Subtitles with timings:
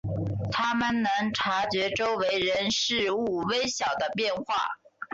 [0.51, 4.55] 他们能察觉周围人事物微小的变化。